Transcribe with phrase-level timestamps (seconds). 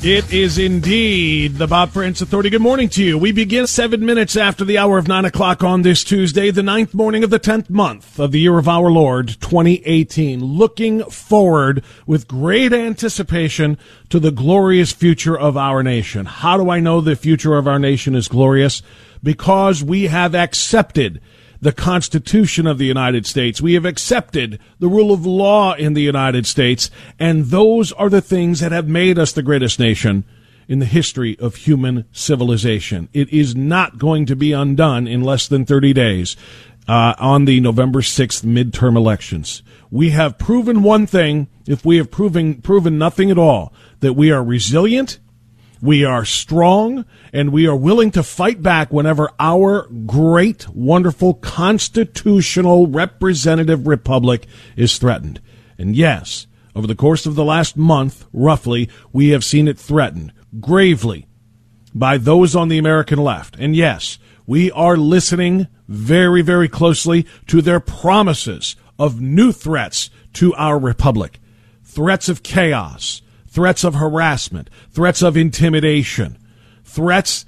[0.00, 2.50] It is indeed the Bob Frantz Authority.
[2.50, 3.18] Good morning to you.
[3.18, 6.94] We begin seven minutes after the hour of nine o'clock on this Tuesday, the ninth
[6.94, 10.40] morning of the tenth month of the year of our Lord, 2018.
[10.40, 13.76] Looking forward with great anticipation
[14.08, 16.26] to the glorious future of our nation.
[16.26, 18.82] How do I know the future of our nation is glorious?
[19.20, 21.20] Because we have accepted
[21.60, 23.60] the Constitution of the United States.
[23.60, 28.20] We have accepted the rule of law in the United States, and those are the
[28.20, 30.24] things that have made us the greatest nation
[30.68, 33.08] in the history of human civilization.
[33.12, 36.36] It is not going to be undone in less than 30 days
[36.86, 39.62] uh, on the November 6th midterm elections.
[39.90, 44.30] We have proven one thing, if we have proven, proven nothing at all, that we
[44.30, 45.18] are resilient,
[45.80, 52.86] we are strong and we are willing to fight back whenever our great, wonderful, constitutional
[52.86, 54.46] representative republic
[54.76, 55.40] is threatened.
[55.78, 60.32] And yes, over the course of the last month, roughly, we have seen it threatened
[60.60, 61.26] gravely
[61.94, 63.56] by those on the American left.
[63.58, 70.54] And yes, we are listening very, very closely to their promises of new threats to
[70.54, 71.40] our republic.
[71.84, 76.38] Threats of chaos threats of harassment, threats of intimidation,
[76.84, 77.44] threats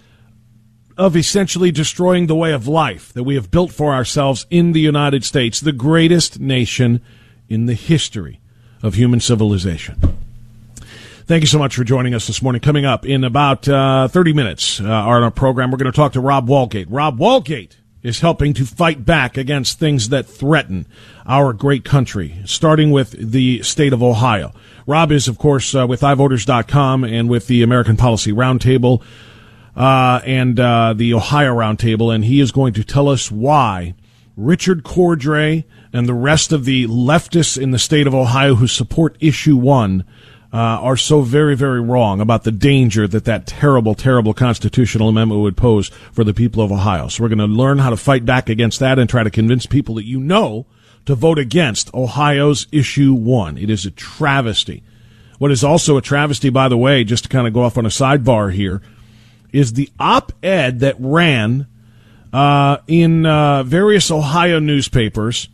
[0.96, 4.80] of essentially destroying the way of life that we have built for ourselves in the
[4.80, 7.00] United States, the greatest nation
[7.48, 8.40] in the history
[8.82, 9.98] of human civilization.
[11.26, 12.60] Thank you so much for joining us this morning.
[12.60, 16.12] Coming up in about uh, 30 minutes uh, on our program, we're going to talk
[16.14, 16.86] to Rob Walgate.
[16.88, 20.86] Rob Walgate is helping to fight back against things that threaten
[21.26, 24.52] our great country, starting with the state of Ohio.
[24.86, 29.02] Rob is, of course, uh, with iVoters.com and with the American Policy Roundtable
[29.76, 33.94] uh, and uh, the Ohio Roundtable, and he is going to tell us why
[34.36, 39.16] Richard Cordray and the rest of the leftists in the state of Ohio who support
[39.20, 40.04] issue one
[40.52, 45.40] uh, are so very, very wrong about the danger that that terrible, terrible constitutional amendment
[45.40, 47.08] would pose for the people of Ohio.
[47.08, 49.66] So we're going to learn how to fight back against that and try to convince
[49.66, 50.66] people that you know
[51.10, 53.58] to vote against Ohio's issue one.
[53.58, 54.84] It is a travesty.
[55.38, 57.84] What is also a travesty, by the way, just to kind of go off on
[57.84, 58.80] a sidebar here,
[59.52, 61.66] is the op-ed that ran
[62.32, 65.48] uh, in uh, various Ohio newspapers,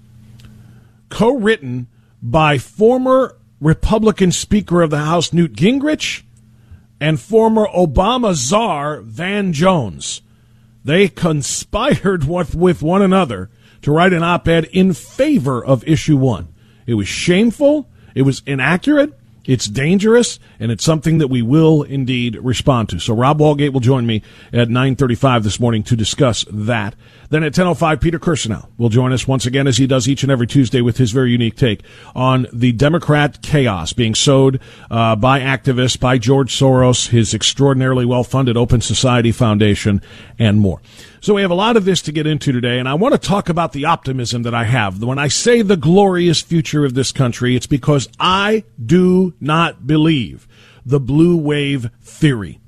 [1.08, 1.87] co-written
[2.20, 6.23] by former Republican Speaker of the House Newt Gingrich
[7.00, 10.20] and former Obama czar Van Jones.
[10.85, 12.25] They conspired
[12.55, 13.49] with one another
[13.82, 16.49] to write an op ed in favor of issue one.
[16.87, 19.12] It was shameful, it was inaccurate,
[19.46, 22.99] it's dangerous, and it's something that we will indeed respond to.
[22.99, 26.94] So Rob Walgate will join me at 9:35 this morning to discuss that.
[27.31, 30.32] Then at 10:05, Peter Kirsanow will join us once again, as he does each and
[30.32, 31.82] every Tuesday, with his very unique take
[32.14, 38.56] on the Democrat chaos being sowed uh, by activists, by George Soros, his extraordinarily well-funded
[38.56, 40.02] Open Society Foundation,
[40.38, 40.81] and more.
[41.26, 43.19] So we have a lot of this to get into today, and I want to
[43.19, 45.02] talk about the optimism that I have.
[45.02, 50.46] When I say the glorious future of this country, it's because I do not believe
[50.84, 52.61] the blue wave theory.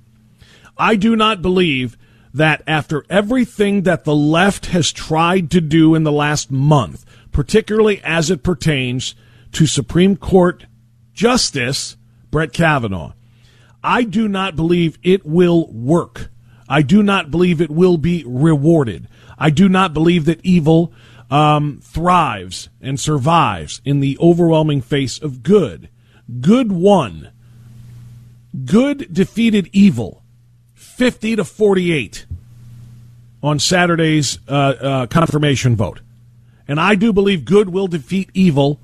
[0.76, 1.96] I do not believe
[2.34, 8.00] that after everything that the left has tried to do in the last month, particularly
[8.02, 9.14] as it pertains
[9.52, 10.66] to Supreme Court
[11.12, 11.96] Justice
[12.32, 13.12] Brett Kavanaugh,
[13.84, 16.31] I do not believe it will work.
[16.69, 19.09] I do not believe it will be rewarded.
[19.38, 20.93] I do not believe that evil
[21.31, 25.88] um, thrives and survives in the overwhelming face of good.
[26.41, 27.31] Good won.
[28.65, 30.23] Good defeated evil
[30.75, 32.26] 50 to 48
[33.43, 36.00] on Saturday's uh, uh, confirmation vote.
[36.67, 38.81] And I do believe good will defeat evil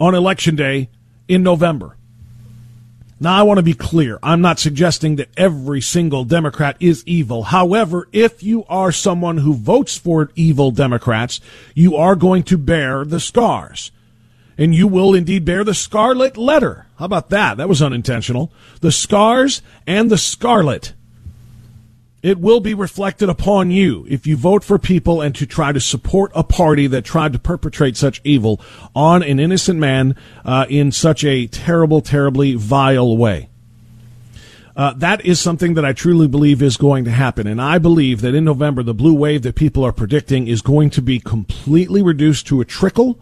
[0.00, 0.88] on Election Day
[1.28, 1.97] in November.
[3.20, 4.18] Now, I want to be clear.
[4.22, 7.44] I'm not suggesting that every single Democrat is evil.
[7.44, 11.40] However, if you are someone who votes for evil Democrats,
[11.74, 13.90] you are going to bear the scars.
[14.56, 16.86] And you will indeed bear the scarlet letter.
[16.96, 17.56] How about that?
[17.56, 18.52] That was unintentional.
[18.80, 20.92] The scars and the scarlet
[22.22, 25.80] it will be reflected upon you if you vote for people and to try to
[25.80, 28.60] support a party that tried to perpetrate such evil
[28.94, 33.48] on an innocent man uh, in such a terrible, terribly vile way.
[34.76, 37.48] Uh, that is something that I truly believe is going to happen.
[37.48, 40.90] And I believe that in November, the blue wave that people are predicting is going
[40.90, 43.18] to be completely reduced to a trickle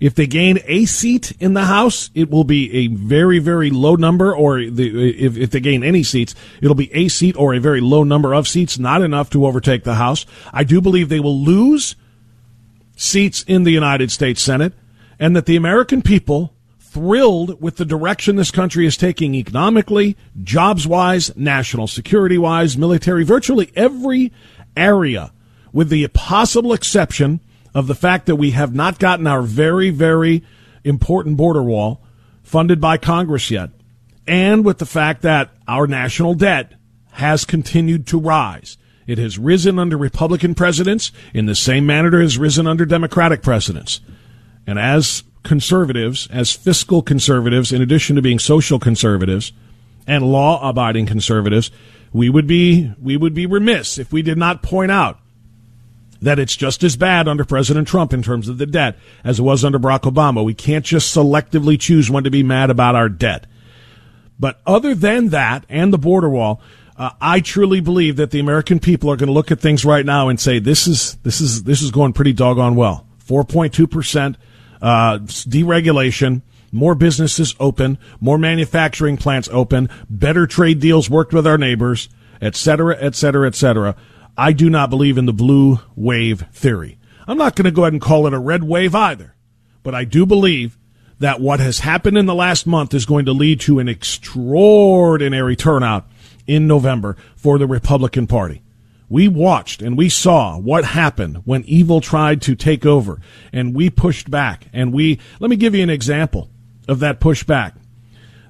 [0.00, 3.96] if they gain a seat in the House, it will be a very, very low
[3.96, 7.60] number, or the, if, if they gain any seats, it'll be a seat or a
[7.60, 10.24] very low number of seats, not enough to overtake the House.
[10.52, 11.96] I do believe they will lose
[12.96, 14.72] seats in the United States Senate,
[15.18, 20.86] and that the American people, thrilled with the direction this country is taking economically, jobs
[20.86, 24.32] wise, national security wise, military, virtually every
[24.76, 25.30] area,
[25.72, 27.40] with the possible exception
[27.74, 30.42] of the fact that we have not gotten our very, very
[30.84, 32.02] important border wall
[32.42, 33.70] funded by Congress yet,
[34.26, 36.74] and with the fact that our national debt
[37.12, 38.76] has continued to rise.
[39.06, 43.42] It has risen under Republican presidents in the same manner it has risen under Democratic
[43.42, 44.00] presidents.
[44.66, 49.52] And as conservatives, as fiscal conservatives, in addition to being social conservatives
[50.06, 51.70] and law abiding conservatives,
[52.12, 55.19] we would be we would be remiss if we did not point out
[56.22, 59.42] that it's just as bad under President Trump in terms of the debt as it
[59.42, 60.44] was under Barack Obama.
[60.44, 63.46] We can't just selectively choose when to be mad about our debt.
[64.38, 66.60] But other than that and the border wall,
[66.96, 70.04] uh, I truly believe that the American people are going to look at things right
[70.04, 73.06] now and say this is this is this is going pretty doggone well.
[73.18, 74.36] Four point two percent
[74.82, 81.58] uh, deregulation, more businesses open, more manufacturing plants open, better trade deals worked with our
[81.58, 82.08] neighbors,
[82.40, 83.96] et cetera, et cetera, et cetera.
[84.40, 86.98] I do not believe in the blue wave theory.
[87.28, 89.34] I'm not going to go ahead and call it a red wave either,
[89.82, 90.78] but I do believe
[91.18, 95.56] that what has happened in the last month is going to lead to an extraordinary
[95.56, 96.08] turnout
[96.46, 98.62] in November for the Republican Party.
[99.10, 103.20] We watched and we saw what happened when evil tried to take over
[103.52, 106.48] and we pushed back and we, let me give you an example
[106.88, 107.74] of that pushback.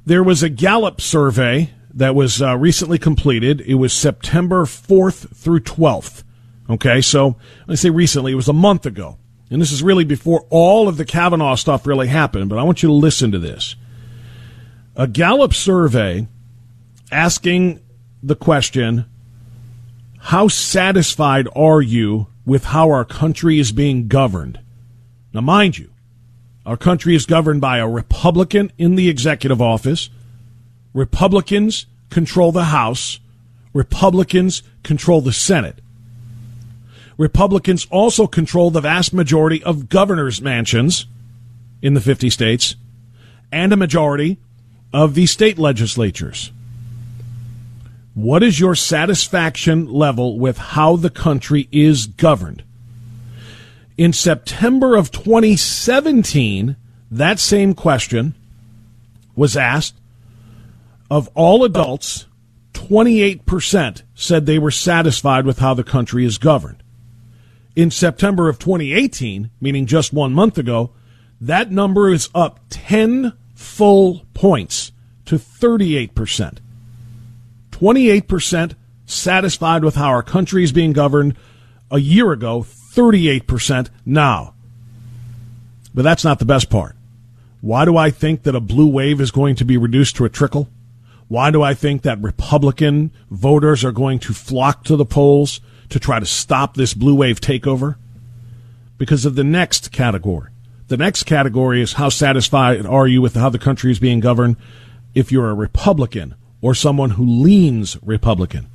[0.06, 3.60] There was a Gallup survey that was uh, recently completed.
[3.62, 6.22] It was September 4th through 12th.
[6.69, 7.37] Okay, so
[7.69, 9.19] I say recently, it was a month ago.
[9.50, 12.82] And this is really before all of the Kavanaugh stuff really happened, but I want
[12.82, 13.74] you to listen to this.
[14.94, 16.29] A Gallup survey
[17.10, 17.81] asking
[18.22, 19.06] the question
[20.19, 24.60] How satisfied are you with how our country is being governed?
[25.32, 25.91] Now, mind you,
[26.65, 30.10] our country is governed by a Republican in the executive office
[30.93, 33.20] Republicans control the House,
[33.73, 35.79] Republicans control the Senate.
[37.17, 41.06] Republicans also control the vast majority of governors' mansions
[41.82, 42.77] in the 50 states
[43.53, 44.39] and a majority
[44.93, 46.51] of the state legislatures.
[48.15, 52.65] What is your satisfaction level with how the country is governed?
[53.97, 56.77] In September of 2017,
[57.11, 58.35] that same question
[59.37, 59.94] was asked
[61.10, 62.26] of all adults,
[62.72, 66.82] 28% said they were satisfied with how the country is governed.
[67.74, 70.93] In September of 2018, meaning just one month ago,
[71.40, 74.93] that number is up 10 full points
[75.26, 76.58] to 38%.
[77.70, 78.74] 28%
[79.06, 81.36] satisfied with how our country is being governed
[81.90, 84.55] a year ago, 38% now.
[85.94, 86.94] But that's not the best part.
[87.60, 90.29] Why do I think that a blue wave is going to be reduced to a
[90.29, 90.69] trickle?
[91.31, 95.60] Why do I think that Republican voters are going to flock to the polls
[95.91, 97.94] to try to stop this blue wave takeover?
[98.99, 100.51] Because of the next category.
[100.89, 104.56] The next category is how satisfied are you with how the country is being governed
[105.15, 108.67] if you're a Republican or someone who leans Republican.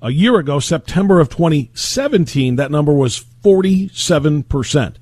[0.00, 4.94] A year ago, September of 2017, that number was 47%.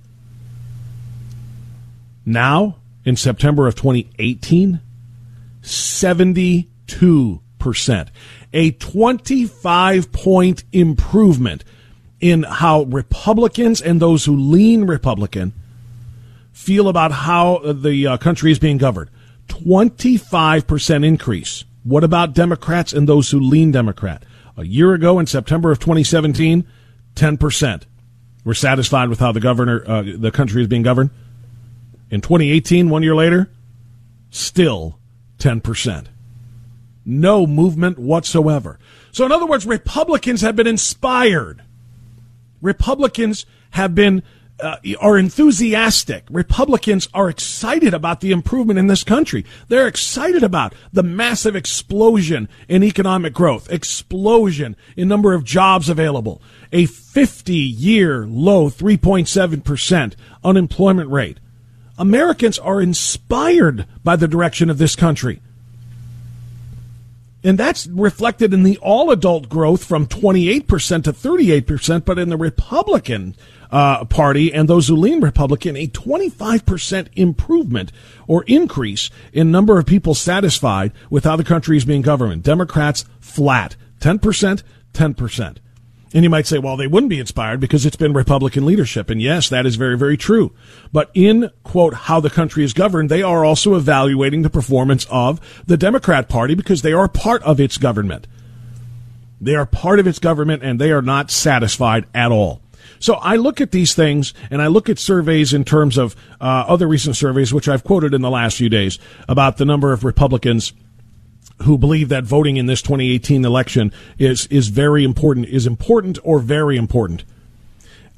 [2.26, 4.80] Now, in September of 2018,
[6.90, 8.08] 72%.
[8.52, 11.64] A 25 point improvement
[12.20, 15.52] in how Republicans and those who lean Republican
[16.52, 19.10] feel about how the uh, country is being governed.
[19.48, 21.64] 25% increase.
[21.82, 24.22] What about Democrats and those who lean Democrat?
[24.56, 26.66] A year ago in September of 2017,
[27.14, 27.82] 10%.
[28.44, 31.10] We're satisfied with how the governor, uh, the country is being governed.
[32.10, 33.50] In 2018, one year later,
[34.30, 34.98] still
[35.38, 36.06] 10%.
[37.04, 38.78] No movement whatsoever.
[39.12, 41.62] So, in other words, Republicans have been inspired.
[42.60, 44.22] Republicans have been
[44.62, 46.24] uh, are enthusiastic.
[46.30, 49.44] Republicans are excited about the improvement in this country.
[49.68, 56.42] They're excited about the massive explosion in economic growth, explosion in number of jobs available,
[56.72, 60.14] a 50 year low 3.7%
[60.44, 61.38] unemployment rate.
[61.98, 65.40] Americans are inspired by the direction of this country.
[67.42, 72.36] And that's reflected in the all adult growth from 28% to 38%, but in the
[72.36, 73.34] Republican
[73.70, 77.92] uh, Party and those who lean Republican, a 25% improvement
[78.26, 82.42] or increase in number of people satisfied with how the country is being governed.
[82.42, 85.56] Democrats flat, 10%, 10%.
[86.12, 89.10] And you might say, well, they wouldn't be inspired because it's been Republican leadership.
[89.10, 90.52] And yes, that is very, very true.
[90.92, 95.40] But in, quote, how the country is governed, they are also evaluating the performance of
[95.66, 98.26] the Democrat Party because they are part of its government.
[99.40, 102.60] They are part of its government and they are not satisfied at all.
[102.98, 106.64] So I look at these things and I look at surveys in terms of uh,
[106.66, 108.98] other recent surveys, which I've quoted in the last few days
[109.28, 110.72] about the number of Republicans
[111.62, 116.38] who believe that voting in this 2018 election is is very important, is important or
[116.38, 117.24] very important,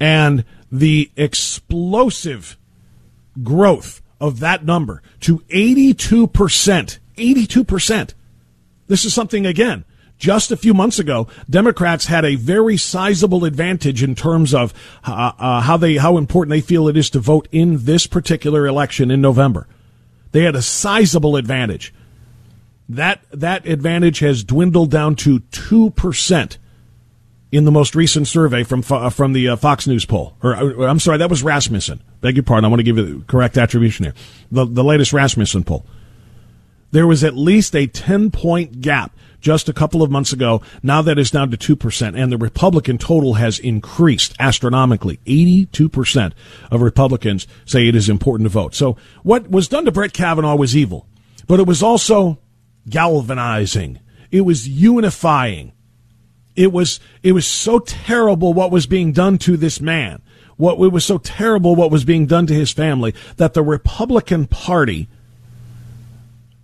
[0.00, 2.56] and the explosive
[3.42, 8.14] growth of that number to 82 percent, 82 percent.
[8.88, 9.84] This is something again
[10.22, 14.72] just a few months ago, Democrats had a very sizable advantage in terms of
[15.04, 18.64] uh, uh, how they how important they feel it is to vote in this particular
[18.64, 19.66] election in November.
[20.30, 21.92] They had a sizable advantage.
[22.88, 26.58] That that advantage has dwindled down to two percent
[27.52, 30.34] in the most recent survey from uh, from the uh, Fox News poll.
[30.42, 32.02] Or uh, I'm sorry, that was Rasmussen.
[32.20, 32.64] Beg your pardon.
[32.64, 34.14] I want to give you the correct attribution here.
[34.50, 35.86] The the latest Rasmussen poll.
[36.92, 40.62] There was at least a 10 point gap just a couple of months ago.
[40.82, 45.18] Now that is down to 2%, and the Republican total has increased astronomically.
[45.26, 46.32] 82%
[46.70, 48.74] of Republicans say it is important to vote.
[48.74, 51.06] So what was done to Brett Kavanaugh was evil,
[51.46, 52.38] but it was also
[52.88, 54.00] galvanizing.
[54.30, 55.72] It was unifying.
[56.54, 60.22] It was, it was so terrible what was being done to this man.
[60.56, 64.46] What, it was so terrible what was being done to his family that the Republican
[64.46, 65.08] Party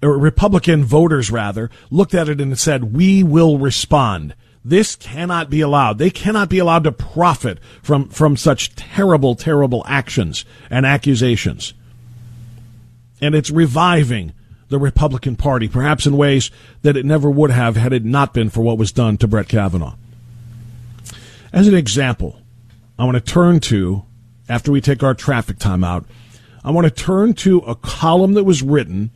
[0.03, 4.35] or Republican voters rather, looked at it and said, we will respond.
[4.65, 5.99] This cannot be allowed.
[5.99, 11.75] They cannot be allowed to profit from, from such terrible, terrible actions and accusations.
[13.21, 14.33] And it's reviving
[14.69, 16.51] the Republican Party, perhaps in ways
[16.83, 19.49] that it never would have had it not been for what was done to Brett
[19.49, 19.95] Kavanaugh.
[21.53, 22.41] As an example,
[22.99, 24.05] I want to turn to,
[24.49, 26.05] after we take our traffic time out,
[26.65, 29.11] I want to turn to a column that was written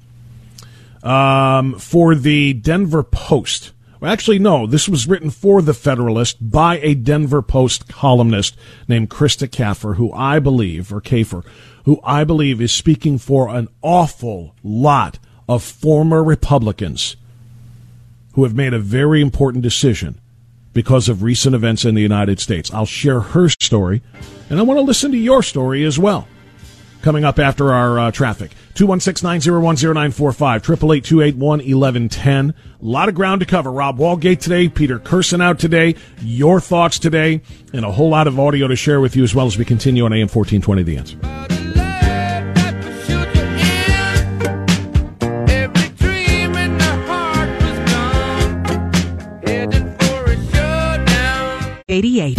[1.03, 3.73] um, for the Denver Post.
[4.01, 8.57] Well, actually, no, this was written for the Federalist by a Denver Post columnist
[8.89, 11.45] named Krista Kaffer, who I believe, or Kafer,
[11.85, 15.19] who I believe is speaking for an awful lot
[15.49, 17.17] of former Republicans
[18.35, 20.19] who have made a very important decision
[20.73, 22.73] because of recent events in the United States.
[22.73, 24.03] I'll share her story,
[24.49, 26.27] and I want to listen to your story as well
[27.03, 28.53] coming up after our uh, traffic.
[28.75, 33.71] 216-901-0945, 888 A lot of ground to cover.
[33.71, 37.43] Rob Walgate today, Peter Kirsanow today, your thoughts today,
[37.75, 40.05] and a whole lot of audio to share with you as well as we continue
[40.07, 41.82] on AM 1420 The Answer.
[51.93, 52.39] Eighty-eight.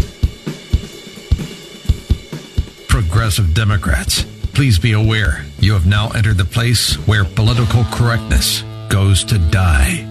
[2.90, 9.24] Progressive Democrats Please be aware you have now entered the place where political correctness goes
[9.24, 10.08] to die.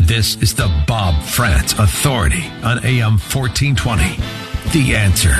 [0.00, 4.16] This is the Bob Frantz Authority on AM 1420.
[4.72, 5.36] The answer.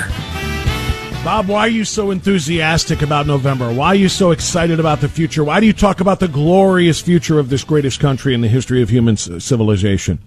[1.25, 3.73] Bob, why are you so enthusiastic about November?
[3.73, 5.43] Why are you so excited about the future?
[5.43, 8.81] Why do you talk about the glorious future of this greatest country in the history
[8.81, 10.21] of human civilization?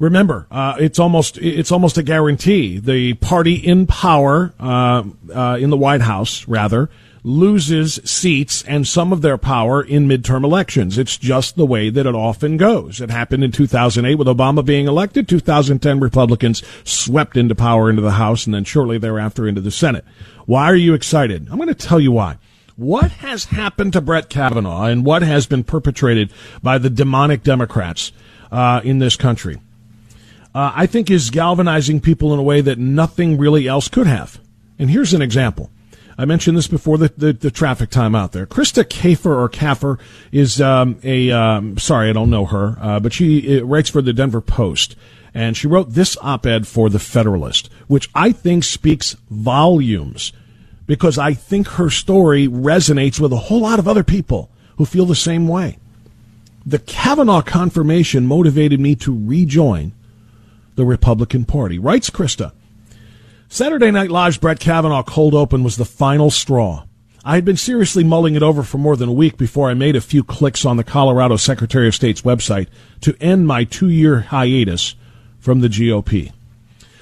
[0.00, 2.78] Remember, uh, it's almost it's almost a guarantee.
[2.78, 6.88] The party in power uh, uh, in the White House, rather,
[7.22, 10.96] loses seats and some of their power in midterm elections.
[10.96, 13.02] It's just the way that it often goes.
[13.02, 15.28] It happened in 2008 with Obama being elected.
[15.28, 20.06] 2010 Republicans swept into power into the House and then shortly thereafter into the Senate.
[20.46, 21.46] Why are you excited?
[21.50, 22.38] I'm going to tell you why.
[22.74, 28.12] What has happened to Brett Kavanaugh and what has been perpetrated by the demonic Democrats
[28.50, 29.60] uh, in this country?
[30.54, 34.40] Uh, I think is galvanizing people in a way that nothing really else could have.
[34.78, 35.70] And here's an example.
[36.18, 38.46] I mentioned this before the, the, the traffic time out there.
[38.46, 39.98] Krista Kafer or Kaffer
[40.32, 44.02] is um, a um, sorry, I don't know her, uh, but she uh, writes for
[44.02, 44.96] the Denver Post,
[45.32, 50.32] and she wrote this op-ed for the Federalist, which I think speaks volumes
[50.86, 55.06] because I think her story resonates with a whole lot of other people who feel
[55.06, 55.78] the same way.
[56.66, 59.92] The Kavanaugh confirmation motivated me to rejoin
[60.80, 62.52] the Republican Party, writes Krista.
[63.50, 66.84] Saturday Night Live's Brett Kavanaugh cold open was the final straw.
[67.22, 69.94] I had been seriously mulling it over for more than a week before I made
[69.94, 72.68] a few clicks on the Colorado Secretary of State's website
[73.02, 74.94] to end my two year hiatus
[75.38, 76.32] from the GOP.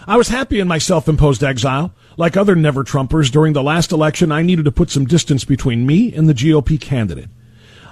[0.09, 1.95] I was happy in my self imposed exile.
[2.17, 5.87] Like other never Trumpers, during the last election, I needed to put some distance between
[5.87, 7.29] me and the GOP candidate.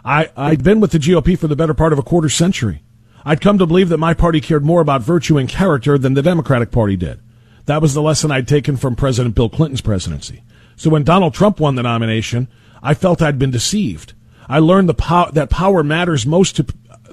[0.05, 2.83] I, I'd been with the GOP for the better part of a quarter century.
[3.29, 6.23] I'd come to believe that my party cared more about virtue and character than the
[6.23, 7.19] Democratic Party did.
[7.65, 10.45] That was the lesson I'd taken from President Bill Clinton's presidency.
[10.77, 12.47] So when Donald Trump won the nomination,
[12.85, 14.13] I felt I'd been deceived.
[14.49, 16.67] I learned the that power matters most to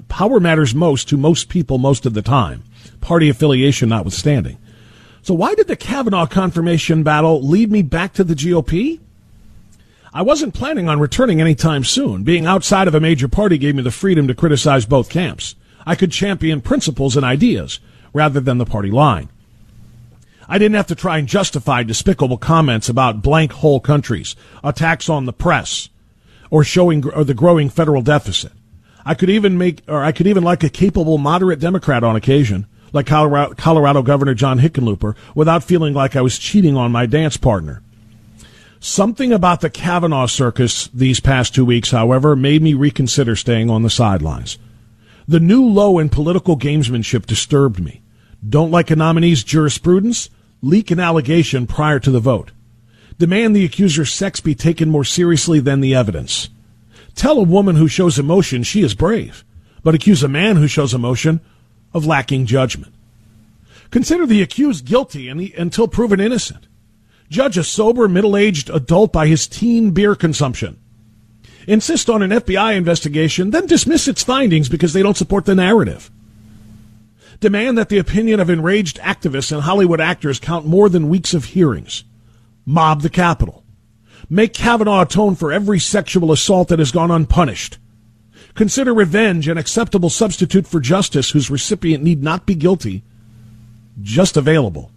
[0.06, 2.62] power matters most to most people most of the time,
[3.00, 4.58] party affiliation notwithstanding.
[5.22, 9.00] So why did the Kavanaugh confirmation battle lead me back to the GOP?
[10.12, 12.22] I wasn't planning on returning anytime soon.
[12.22, 15.56] Being outside of a major party gave me the freedom to criticize both camps.
[15.86, 17.80] I could champion principles and ideas
[18.12, 19.28] rather than the party line.
[20.48, 25.24] I didn't have to try and justify despicable comments about blank whole countries, attacks on
[25.24, 25.88] the press,
[26.50, 28.52] or showing or the growing federal deficit.
[29.06, 32.66] I could even make, or I could even like a capable moderate Democrat on occasion,
[32.92, 37.36] like Colorado, Colorado Governor John Hickenlooper, without feeling like I was cheating on my dance
[37.36, 37.82] partner.
[38.80, 43.82] Something about the Kavanaugh circus these past two weeks, however, made me reconsider staying on
[43.82, 44.58] the sidelines.
[45.26, 48.02] The new low in political gamesmanship disturbed me.
[48.46, 50.28] Don't like a nominee's jurisprudence?
[50.60, 52.52] Leak an allegation prior to the vote.
[53.18, 56.50] Demand the accuser's sex be taken more seriously than the evidence.
[57.14, 59.44] Tell a woman who shows emotion she is brave,
[59.82, 61.40] but accuse a man who shows emotion
[61.92, 62.92] of lacking judgment.
[63.90, 66.66] Consider the accused guilty until proven innocent.
[67.30, 70.78] Judge a sober, middle aged adult by his teen beer consumption.
[71.66, 76.10] Insist on an FBI investigation, then dismiss its findings because they don't support the narrative
[77.44, 81.44] demand that the opinion of enraged activists and Hollywood actors count more than weeks of
[81.44, 82.02] hearings.
[82.64, 83.62] Mob the Capitol.
[84.30, 87.76] Make Kavanaugh atone for every sexual assault that has gone unpunished.
[88.54, 93.02] Consider revenge an acceptable substitute for justice whose recipient need not be guilty,
[94.00, 94.90] just available.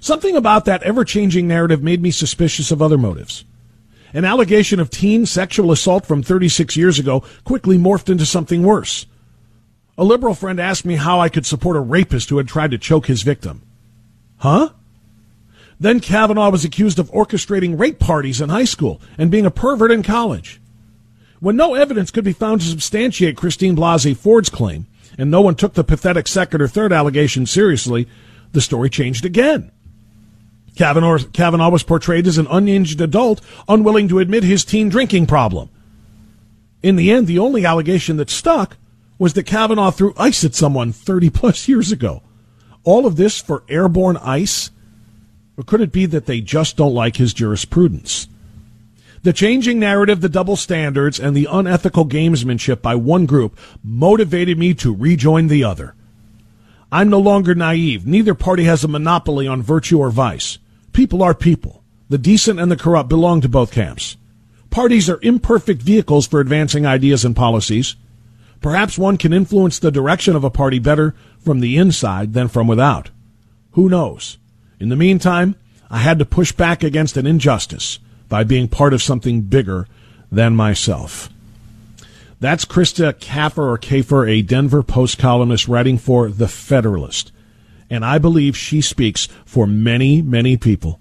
[0.00, 3.44] Something about that ever changing narrative made me suspicious of other motives.
[4.14, 9.04] An allegation of teen sexual assault from 36 years ago quickly morphed into something worse
[9.96, 12.78] a liberal friend asked me how I could support a rapist who had tried to
[12.78, 13.62] choke his victim.
[14.38, 14.70] Huh?
[15.78, 19.90] Then Kavanaugh was accused of orchestrating rape parties in high school and being a pervert
[19.90, 20.60] in college.
[21.40, 24.86] When no evidence could be found to substantiate Christine Blasey Ford's claim,
[25.18, 28.08] and no one took the pathetic second or third allegation seriously,
[28.52, 29.70] the story changed again.
[30.76, 35.68] Kavanaugh, Kavanaugh was portrayed as an unhinged adult, unwilling to admit his teen drinking problem.
[36.82, 38.76] In the end, the only allegation that stuck
[39.18, 42.22] was that Kavanaugh threw ice at someone 30 plus years ago.
[42.82, 44.70] All of this for airborne ice?
[45.56, 48.28] Or could it be that they just don't like his jurisprudence?
[49.22, 54.74] The changing narrative, the double standards, and the unethical gamesmanship by one group motivated me
[54.74, 55.94] to rejoin the other.
[56.92, 58.06] I'm no longer naive.
[58.06, 60.58] Neither party has a monopoly on virtue or vice.
[60.94, 61.82] People are people.
[62.08, 64.16] The decent and the corrupt belong to both camps.
[64.70, 67.96] Parties are imperfect vehicles for advancing ideas and policies.
[68.60, 72.68] Perhaps one can influence the direction of a party better from the inside than from
[72.68, 73.10] without.
[73.72, 74.38] Who knows?
[74.78, 75.56] In the meantime,
[75.90, 79.88] I had to push back against an injustice by being part of something bigger
[80.30, 81.28] than myself.
[82.38, 87.32] That's Krista Kaffer or Kafer, a Denver Post columnist writing for The Federalist.
[87.94, 90.98] And I believe she speaks for many, many people.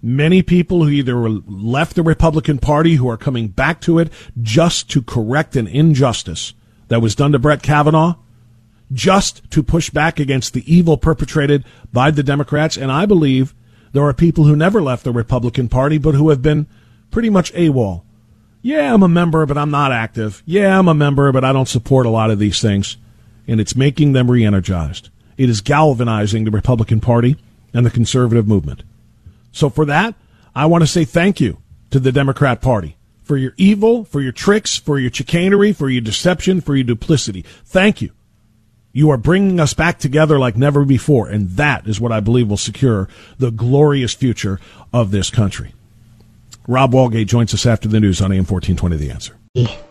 [0.00, 4.88] Many people who either left the Republican Party who are coming back to it just
[4.92, 6.54] to correct an injustice
[6.88, 8.14] that was done to Brett Kavanaugh,
[8.90, 12.78] just to push back against the evil perpetrated by the Democrats.
[12.78, 13.54] And I believe
[13.92, 16.66] there are people who never left the Republican Party, but who have been
[17.10, 18.02] pretty much AWOL.
[18.62, 20.42] Yeah, I'm a member, but I'm not active.
[20.46, 22.96] Yeah, I'm a member, but I don't support a lot of these things.
[23.46, 25.10] And it's making them re energized.
[25.38, 27.36] It is galvanizing the Republican Party
[27.72, 28.82] and the conservative movement.
[29.52, 30.14] So for that,
[30.54, 31.58] I want to say thank you
[31.90, 36.00] to the Democrat Party for your evil, for your tricks, for your chicanery, for your
[36.00, 37.42] deception, for your duplicity.
[37.64, 38.10] Thank you.
[38.92, 42.48] You are bringing us back together like never before, and that is what I believe
[42.48, 44.58] will secure the glorious future
[44.92, 45.74] of this country.
[46.66, 49.87] Rob Walgate joins us after the news on AM 1420 The Answer.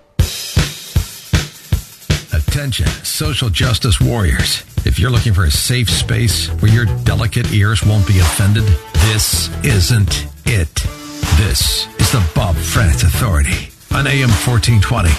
[2.58, 4.64] Attention, social justice warriors.
[4.84, 9.50] If you're looking for a safe space where your delicate ears won't be offended, this
[9.64, 10.74] isn't it.
[11.38, 15.10] This is the Bob Frantz Authority on AM 1420.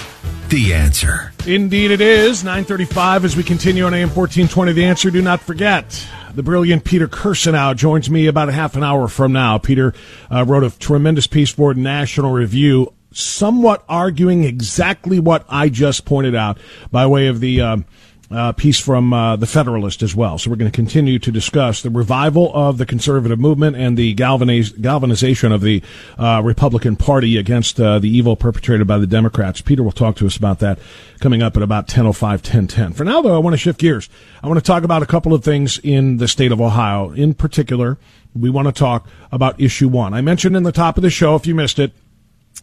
[0.49, 1.31] The answer.
[1.47, 4.73] Indeed, it is 9:35 as we continue on AM 1420.
[4.73, 5.09] The answer.
[5.09, 9.31] Do not forget the brilliant Peter Kirsanow joins me about a half an hour from
[9.31, 9.57] now.
[9.57, 9.93] Peter
[10.29, 16.35] uh, wrote a tremendous piece for National Review, somewhat arguing exactly what I just pointed
[16.35, 16.57] out
[16.91, 17.61] by way of the.
[17.61, 17.85] Um,
[18.31, 20.37] uh, piece from uh, the Federalist as well.
[20.37, 24.13] So we're going to continue to discuss the revival of the conservative movement and the
[24.13, 25.81] galvaniz- galvanization of the
[26.17, 29.61] uh, Republican Party against uh, the evil perpetrated by the Democrats.
[29.61, 30.77] Peter will talk to us about that
[31.19, 32.95] coming up at about 10.05, 10.10.
[32.95, 34.09] For now, though, I want to shift gears.
[34.43, 37.11] I want to talk about a couple of things in the state of Ohio.
[37.11, 37.97] In particular,
[38.35, 40.13] we want to talk about issue one.
[40.13, 41.93] I mentioned in the top of the show, if you missed it,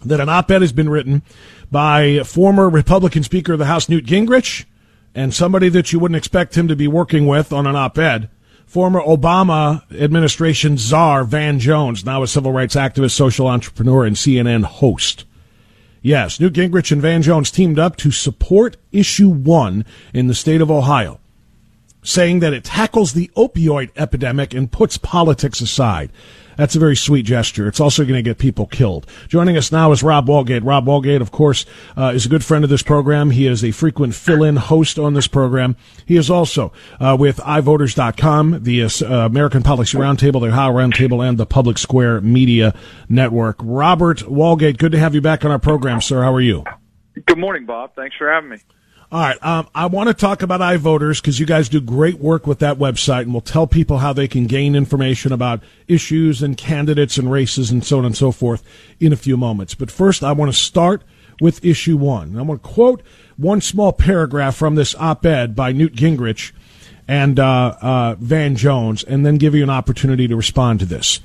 [0.05, 1.23] that an op-ed has been written
[1.71, 4.65] by former Republican Speaker of the House, Newt Gingrich,
[5.15, 8.29] and somebody that you wouldn't expect him to be working with on an op-ed,
[8.67, 14.65] former Obama administration czar Van Jones, now a civil rights activist, social entrepreneur, and CNN
[14.65, 15.25] host.
[16.03, 20.61] Yes, Newt Gingrich and Van Jones teamed up to support issue one in the state
[20.61, 21.19] of Ohio,
[22.03, 26.13] saying that it tackles the opioid epidemic and puts politics aside.
[26.57, 27.69] That's a very sweet gesture.
[27.69, 29.07] It's also going to get people killed.
[29.29, 30.65] Joining us now is Rob Walgate.
[30.65, 31.67] Rob Walgate, of course,
[31.97, 33.31] uh, is a good friend of this program.
[33.31, 35.77] He is a frequent fill-in host on this program.
[36.05, 41.39] He is also uh, with iVoters.com, the uh, American Policy Roundtable, the Ohio Roundtable, and
[41.39, 42.75] the Public Square Media
[43.09, 43.57] Network.
[43.63, 46.23] Robert Walgate, good to have you back on our program, sir.
[46.23, 46.65] How are you?
[47.27, 47.95] Good morning, Bob.
[47.95, 48.59] Thanks for having me.
[49.17, 49.43] All right.
[49.43, 52.77] Um, I want to talk about iVoters because you guys do great work with that
[52.77, 57.33] website, and we'll tell people how they can gain information about issues and candidates and
[57.33, 58.63] races and so on and so forth
[59.01, 59.75] in a few moments.
[59.75, 61.03] But first, I want to start
[61.41, 62.39] with issue one.
[62.39, 63.01] I want to quote
[63.39, 66.53] one small paragraph from this op ed by Newt Gingrich
[67.09, 71.21] and uh, uh, Van Jones, and then give you an opportunity to respond to this.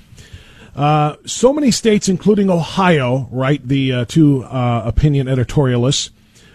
[0.77, 6.11] Uh, so many states, including Ohio, write the uh, two uh, opinion editorialists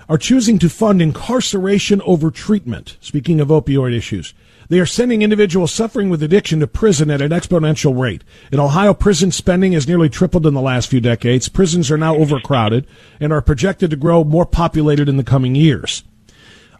[0.09, 2.97] are choosing to fund incarceration over treatment.
[3.01, 4.35] Speaking of opioid issues,
[4.69, 8.25] they are sending individuals suffering with addiction to prison at an exponential rate.
[8.51, 11.49] In Ohio, prison spending has nearly tripled in the last few decades.
[11.49, 12.87] Prisons are now overcrowded
[13.21, 16.05] and are projected to grow more populated in the coming years.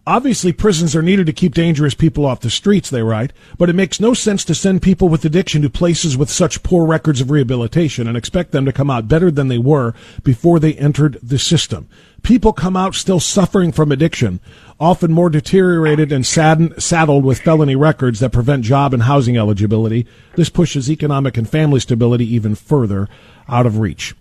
[0.09, 3.75] Obviously, prisons are needed to keep dangerous people off the streets, they write, but it
[3.75, 7.29] makes no sense to send people with addiction to places with such poor records of
[7.29, 11.41] rehabilitation and expect them to come out better than they were before they entered the
[11.41, 11.89] system.
[12.23, 14.39] People come out still suffering from addiction,
[14.79, 20.07] often more deteriorated and saddened, saddled with felony records that prevent job and housing eligibility.
[20.37, 23.09] This pushes economic and family stability even further
[23.49, 24.15] out of reach.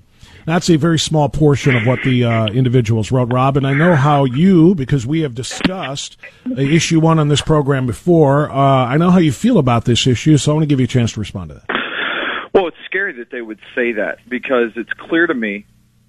[0.45, 3.57] That's a very small portion of what the uh, individuals wrote, Rob.
[3.57, 6.17] And I know how you, because we have discussed
[6.55, 10.37] issue one on this program before, uh, I know how you feel about this issue,
[10.37, 12.51] so I want to give you a chance to respond to that.
[12.53, 15.65] Well, it's scary that they would say that because it's clear to me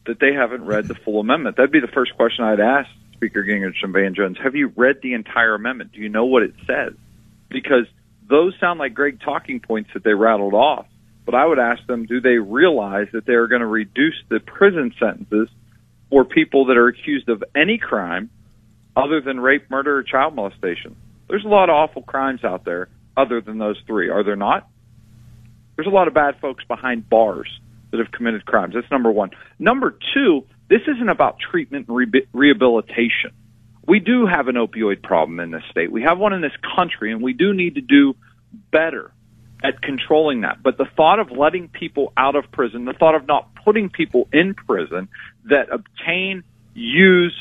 [0.07, 1.57] that they haven't read the full amendment.
[1.57, 4.37] That'd be the first question I'd ask Speaker Gingrich and Van Jones.
[4.43, 5.93] Have you read the entire amendment?
[5.93, 6.93] Do you know what it says?
[7.49, 7.87] Because
[8.29, 10.87] those sound like great talking points that they rattled off.
[11.27, 14.95] But I would ask them, do they realize that they're going to reduce the prison
[14.99, 15.49] sentences
[16.09, 18.31] for people that are accused of any crime
[18.97, 20.97] other than rape, murder, or child molestation?
[21.29, 24.69] There's a lot of awful crimes out there other than those three, are there not?
[25.75, 27.49] There's a lot of bad folks behind bars
[27.91, 28.75] that have committed crimes.
[28.75, 29.31] That's number one.
[29.59, 33.33] Number two, this isn't about treatment and re- rehabilitation.
[33.87, 35.91] We do have an opioid problem in this state.
[35.91, 38.15] We have one in this country, and we do need to do
[38.71, 39.13] better
[39.67, 40.63] at controlling that.
[40.63, 44.29] But the thought of letting people out of prison, the thought of not putting people
[44.33, 45.09] in prison
[45.45, 47.35] that obtain, use,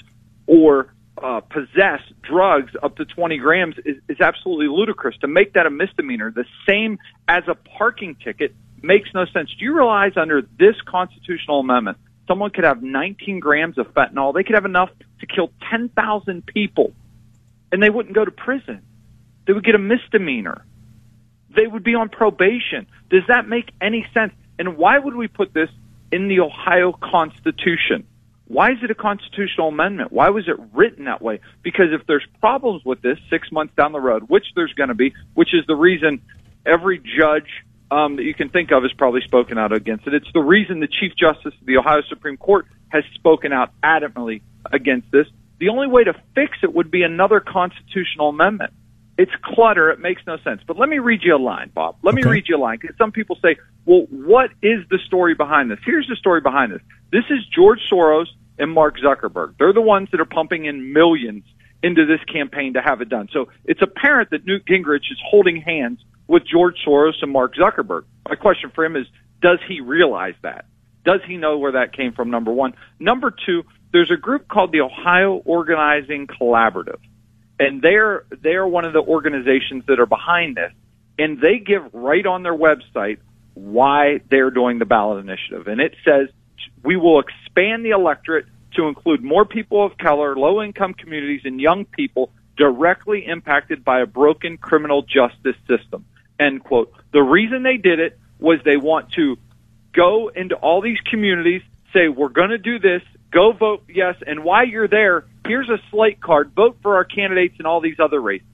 [0.48, 5.16] or uh, possess drugs up to 20 grams is, is absolutely ludicrous.
[5.22, 9.50] To make that a misdemeanor, the same as a parking ticket, makes no sense.
[9.58, 14.34] Do you realize under this constitutional amendment, someone could have 19 grams of fentanyl?
[14.34, 16.94] They could have enough to kill 10,000 people,
[17.72, 18.82] and they wouldn't go to prison.
[19.46, 20.66] They would get a misdemeanor.
[21.56, 22.88] They would be on probation.
[23.10, 24.34] Does that make any sense?
[24.60, 25.70] And why would we put this
[26.12, 28.06] in the Ohio Constitution?
[28.48, 30.12] Why is it a constitutional amendment?
[30.12, 31.40] Why was it written that way?
[31.64, 34.96] Because if there's problems with this six months down the road, which there's going to
[34.96, 36.22] be, which is the reason
[36.66, 37.50] every judge
[37.90, 40.14] um, that you can think of has probably spoken out against it.
[40.14, 44.42] It's the reason the Chief Justice of the Ohio Supreme Court has spoken out adamantly
[44.72, 45.28] against this.
[45.60, 48.74] The only way to fix it would be another constitutional amendment.
[49.18, 49.90] It's clutter.
[49.92, 50.62] It makes no sense.
[50.68, 51.96] But let me read you a line, Bob.
[52.04, 52.24] Let Okay.
[52.24, 55.72] me read you a line because some people say, well, what is the story behind
[55.72, 55.80] this?
[55.86, 56.82] Here's the story behind this.
[57.12, 58.28] This is George Soros
[58.60, 59.56] and Mark Zuckerberg.
[59.58, 61.44] They're the ones that are pumping in millions
[61.82, 63.30] into this campaign to have it done.
[63.32, 68.04] So it's apparent that Newt Gingrich is holding hands with George Soros and Mark Zuckerberg.
[68.28, 69.06] My question for him is,
[69.42, 70.66] does he realize that?
[71.06, 72.32] Does he know where that came from?
[72.32, 72.74] Number one.
[73.00, 76.98] Number two, there's a group called the Ohio Organizing Collaborative,
[77.60, 80.72] and they're they're one of the organizations that are behind this,
[81.18, 83.20] and they give right on their website
[83.54, 86.30] why they're doing the ballot initiative, and it says
[86.84, 91.60] we will expand the electorate to include more people of color, low income communities, and
[91.62, 96.06] young people directly impacted by a broken criminal justice system.
[96.40, 96.94] End quote.
[97.12, 99.38] The reason they did it was they want to
[99.94, 101.62] go into all these communities,
[101.94, 105.78] say, we're going to do this, go vote yes, and while you're there, here's a
[105.92, 108.48] slate card, vote for our candidates in all these other races.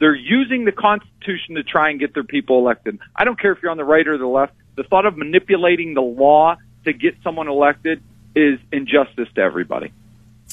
[0.00, 2.98] They're using the Constitution to try and get their people elected.
[3.16, 4.54] I don't care if you're on the right or the left.
[4.76, 8.02] The thought of manipulating the law to get someone elected
[8.36, 9.92] is injustice to everybody.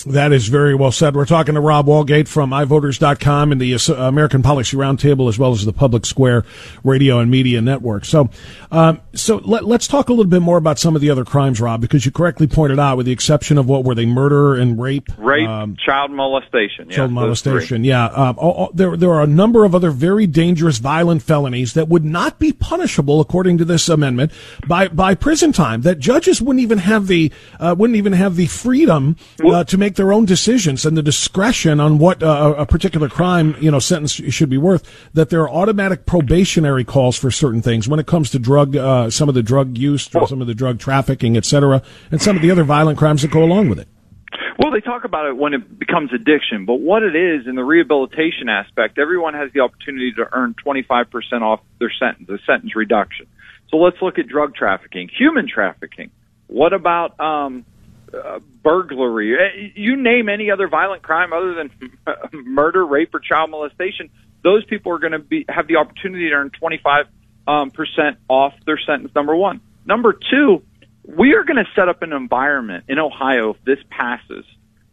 [0.05, 1.15] That is very well said.
[1.15, 5.65] We're talking to Rob Walgate from iVoters.com and the American Policy Roundtable, as well as
[5.65, 6.45] the Public Square
[6.83, 8.05] Radio and Media Network.
[8.05, 8.29] So,
[8.71, 11.59] um, so let, us talk a little bit more about some of the other crimes,
[11.59, 14.79] Rob, because you correctly pointed out, with the exception of what were they, murder and
[14.79, 16.89] rape, Rape, um, child molestation.
[16.89, 17.51] child yes, three.
[17.53, 17.83] molestation.
[17.83, 21.73] Yeah, um, all, all- there there are a number of other very dangerous, violent felonies
[21.73, 24.31] that would not be punishable according to this amendment
[24.67, 25.81] by by prison time.
[25.81, 29.94] That judges wouldn't even have the uh, wouldn't even have the freedom uh, to make
[29.95, 34.13] their own decisions and the discretion on what uh, a particular crime you know sentence
[34.13, 34.83] should be worth.
[35.13, 39.09] That there are automatic probationary calls for certain things when it comes to drug uh,
[39.09, 41.81] some of the drug use, or some of the drug trafficking, et cetera,
[42.11, 43.87] and some of the other violent crimes that go along with it.
[44.57, 47.63] Well, they talk about it when it becomes addiction, but what it is in the
[47.63, 53.27] rehabilitation aspect, everyone has the opportunity to earn 25% off their sentence, a sentence reduction.
[53.69, 56.11] So let's look at drug trafficking, human trafficking.
[56.47, 57.65] What about um,
[58.15, 59.35] uh, burglary?
[59.35, 61.71] Eh, You name any other violent crime other than
[62.45, 64.09] murder, rape, or child molestation.
[64.43, 67.05] Those people are going to be have the opportunity to earn 25
[67.47, 69.11] um, percent off their sentence.
[69.15, 69.61] Number one.
[69.85, 70.63] Number two,
[71.03, 74.45] we are going to set up an environment in Ohio if this passes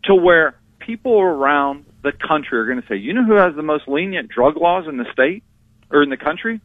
[0.04, 3.62] to where people around the country are going to say, you know who has the
[3.62, 5.42] most lenient drug laws in the state
[5.90, 6.60] or in the country?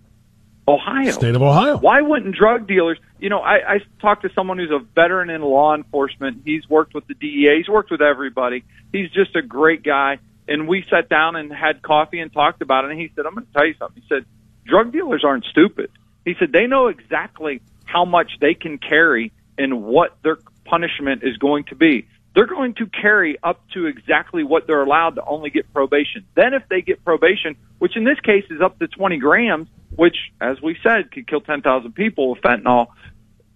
[0.67, 1.11] Ohio.
[1.11, 1.77] State of Ohio.
[1.77, 2.97] Why wouldn't drug dealers?
[3.19, 6.41] You know, I, I talked to someone who's a veteran in law enforcement.
[6.43, 7.57] He's worked with the DEA.
[7.57, 8.63] He's worked with everybody.
[8.91, 10.19] He's just a great guy.
[10.47, 12.91] And we sat down and had coffee and talked about it.
[12.91, 14.25] And he said, "I'm going to tell you something." He said,
[14.65, 15.89] "Drug dealers aren't stupid."
[16.25, 21.37] He said they know exactly how much they can carry and what their punishment is
[21.37, 22.05] going to be.
[22.37, 26.23] They're going to carry up to exactly what they're allowed to only get probation.
[26.35, 30.15] Then, if they get probation, which in this case is up to 20 grams, which,
[30.39, 32.89] as we said, could kill 10,000 people with fentanyl,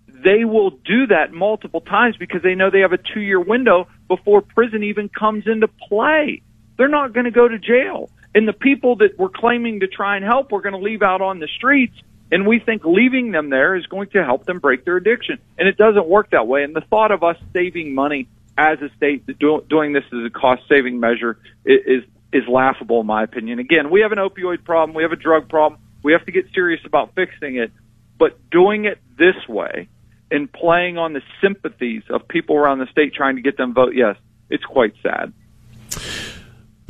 [0.07, 3.87] they will do that multiple times because they know they have a two year window
[4.07, 6.41] before prison even comes into play.
[6.79, 8.09] They're not going to go to jail.
[8.33, 11.21] And the people that we're claiming to try and help, we're going to leave out
[11.21, 11.93] on the streets.
[12.31, 15.37] And we think leaving them there is going to help them break their addiction.
[15.59, 16.63] And it doesn't work that way.
[16.63, 20.29] And the thought of us saving money as a state do, doing this as a
[20.29, 23.59] cost saving measure is, is laughable in my opinion.
[23.59, 24.95] Again, we have an opioid problem.
[24.95, 25.79] We have a drug problem.
[26.03, 27.71] We have to get serious about fixing it.
[28.17, 29.89] But doing it this way
[30.29, 33.93] and playing on the sympathies of people around the state trying to get them vote
[33.95, 34.15] yes,
[34.49, 35.33] it's quite sad.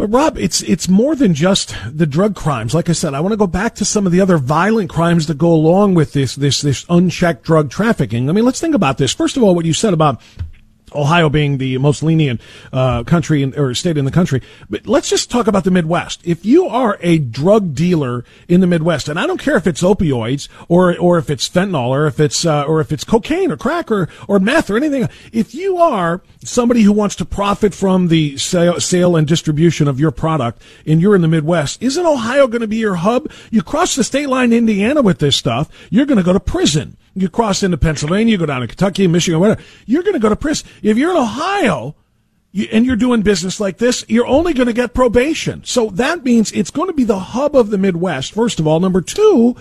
[0.01, 2.73] But Rob, it's it's more than just the drug crimes.
[2.73, 5.27] Like I said, I want to go back to some of the other violent crimes
[5.27, 8.27] that go along with this this this unchecked drug trafficking.
[8.27, 9.13] I mean, let's think about this.
[9.13, 10.19] First of all, what you said about
[10.93, 12.41] Ohio being the most lenient
[12.73, 14.41] uh, country in, or state in the country.
[14.69, 16.21] But let's just talk about the Midwest.
[16.23, 19.81] If you are a drug dealer in the Midwest, and I don't care if it's
[19.81, 23.57] opioids or or if it's fentanyl or if it's uh, or if it's cocaine or
[23.57, 28.07] crack or or meth or anything, if you are somebody who wants to profit from
[28.07, 32.47] the sale, sale and distribution of your product, and you're in the Midwest, isn't Ohio
[32.47, 33.31] going to be your hub?
[33.49, 36.97] You cross the state line Indiana with this stuff, you're going to go to prison.
[37.13, 39.61] You cross into Pennsylvania, you go down to Kentucky, Michigan, whatever.
[39.85, 40.69] You're going to go to prison.
[40.81, 41.95] If you're in Ohio,
[42.51, 45.63] you, and you're doing business like this, you're only going to get probation.
[45.63, 48.33] So that means it's going to be the hub of the Midwest.
[48.33, 49.55] First of all, number two,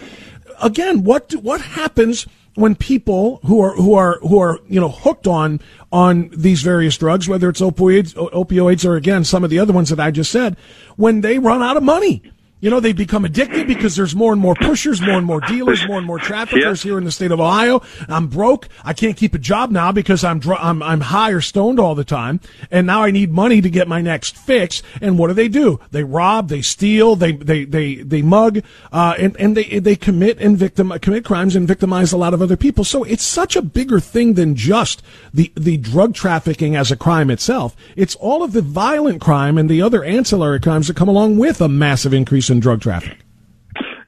[0.63, 5.27] again, what what happens when people who are who are who are you know hooked
[5.27, 5.61] on
[5.93, 9.91] on these various drugs, whether it's opioids, opioids, or again some of the other ones
[9.91, 10.57] that I just said,
[10.97, 12.23] when they run out of money?
[12.61, 15.87] You know, they become addicted because there's more and more pushers, more and more dealers,
[15.87, 17.81] more and more traffickers here in the state of Ohio.
[18.07, 18.69] I'm broke.
[18.85, 21.95] I can't keep a job now because I'm, dr- I'm, I'm high or stoned all
[21.95, 22.39] the time.
[22.71, 24.83] And now I need money to get my next fix.
[25.01, 25.81] And what do they do?
[25.91, 30.39] They rob, they steal, they, they, they, they mug, uh, and, and they, they commit
[30.39, 32.85] and victim, commit crimes and victimize a lot of other people.
[32.85, 37.31] So it's such a bigger thing than just the, the drug trafficking as a crime
[37.31, 37.75] itself.
[37.97, 41.63] It's all of the violent crime and the other ancillary crimes that come along with
[41.63, 42.83] a massive increase drug.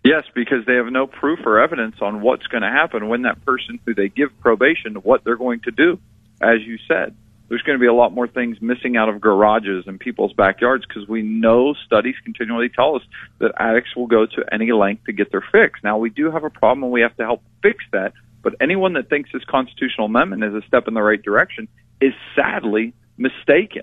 [0.04, 3.44] Yes, because they have no proof or evidence on what's going to happen when that
[3.44, 6.00] person who they give probation, what they're going to do.
[6.40, 7.14] As you said,
[7.48, 10.84] there's going to be a lot more things missing out of garages and people's backyards
[10.86, 13.02] because we know studies continually tell us
[13.38, 15.78] that addicts will go to any length to get their fix.
[15.84, 18.12] Now, we do have a problem and we have to help fix that.
[18.42, 21.68] But anyone that thinks this constitutional amendment is a step in the right direction
[22.00, 23.82] is sadly mistaken.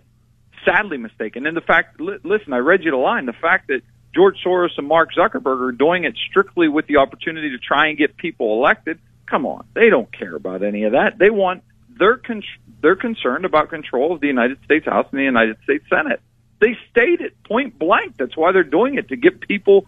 [0.65, 1.45] Sadly mistaken.
[1.45, 3.25] And the fact, listen, I read you the line.
[3.25, 3.81] The fact that
[4.13, 7.97] George Soros and Mark Zuckerberg are doing it strictly with the opportunity to try and
[7.97, 8.99] get people elected.
[9.27, 11.17] Come on, they don't care about any of that.
[11.19, 11.63] They want
[11.99, 12.43] they're con-
[12.81, 16.21] they're concerned about control of the United States House and the United States Senate.
[16.59, 18.15] They state it point blank.
[18.17, 19.85] That's why they're doing it to get people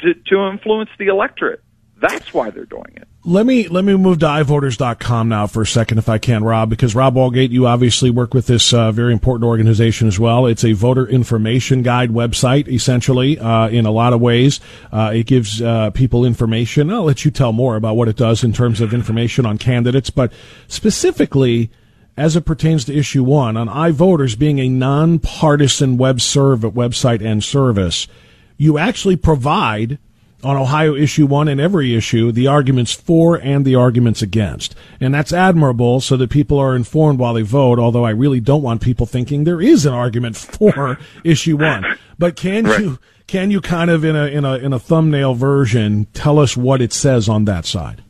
[0.00, 1.62] to, to influence the electorate.
[2.02, 3.06] That's why they're doing it.
[3.24, 6.68] Let me let me move to ivoters.com now for a second, if I can, Rob,
[6.68, 10.46] because Rob Walgate, you obviously work with this uh, very important organization as well.
[10.46, 14.58] It's a voter information guide website, essentially, uh, in a lot of ways.
[14.90, 16.90] Uh, it gives uh, people information.
[16.90, 20.10] I'll let you tell more about what it does in terms of information on candidates,
[20.10, 20.32] but
[20.66, 21.70] specifically
[22.16, 27.44] as it pertains to issue one on iVoters being a nonpartisan web serve website and
[27.44, 28.08] service,
[28.56, 29.98] you actually provide
[30.42, 34.74] on Ohio issue one and every issue the arguments for and the arguments against.
[35.00, 38.62] And that's admirable so that people are informed while they vote, although I really don't
[38.62, 41.84] want people thinking there is an argument for issue one.
[42.18, 42.80] But can right.
[42.80, 46.56] you can you kind of in a in a in a thumbnail version tell us
[46.56, 48.02] what it says on that side?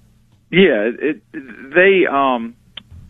[0.50, 2.56] Yeah, it, they um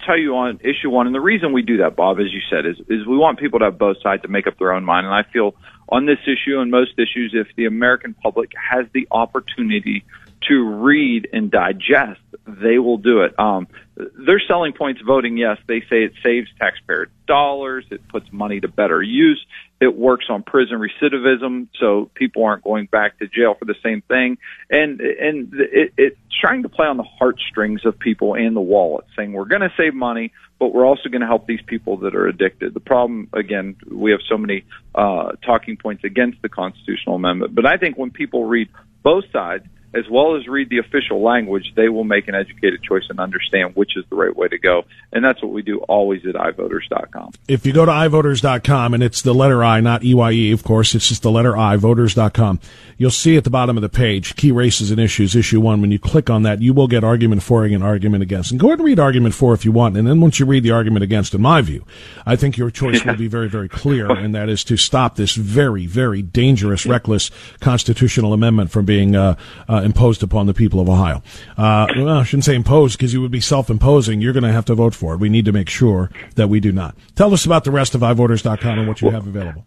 [0.05, 2.67] tell you on issue one, and the reason we do that, Bob, as you said,
[2.67, 5.07] is is we want people to have both sides to make up their own mind.
[5.07, 5.55] And I feel
[5.89, 10.05] on this issue and most issues, if the American public has the opportunity
[10.49, 13.39] to read and digest, they will do it.
[13.39, 15.59] Um, their selling points voting yes.
[15.67, 17.85] They say it saves taxpayer dollars.
[17.91, 19.45] It puts money to better use.
[19.83, 24.01] It works on prison recidivism, so people aren't going back to jail for the same
[24.03, 24.39] thing.
[24.71, 29.07] And and it, it's trying to play on the heartstrings of people and the wallet,
[29.17, 32.15] saying we're going to save money, but we're also going to help these people that
[32.15, 32.75] are addicted.
[32.75, 34.65] The problem, again, we have so many
[34.95, 37.53] uh, talking points against the constitutional amendment.
[37.53, 38.69] But I think when people read
[39.03, 39.65] both sides
[39.95, 43.75] as well as read the official language, they will make an educated choice and understand
[43.75, 44.83] which is the right way to go.
[45.13, 47.33] And that's what we do always at ivoters.com.
[47.49, 51.09] If you go to ivoters.com, and it's the letter I, not EYE, of course, it's
[51.09, 52.61] just the letter I, voters.com,
[52.97, 55.81] you'll see at the bottom of the page, key races and issues, issue one.
[55.81, 58.51] When you click on that, you will get argument for and argument against.
[58.51, 59.97] And go ahead and read argument for if you want.
[59.97, 61.85] And then once you read the argument against, in my view,
[62.27, 65.35] I think your choice will be very, very clear, and that is to stop this
[65.35, 69.37] very, very dangerous, reckless constitutional amendment from being uh,
[69.69, 71.23] uh, imposed upon the people of Ohio.
[71.57, 74.21] Uh, well, I shouldn't say imposed because you would be self-imposing.
[74.21, 75.19] You're going to have to vote for it.
[75.19, 76.97] We need to make sure that we do not.
[77.15, 79.65] Tell us about the rest of iVoters.com and what you have available.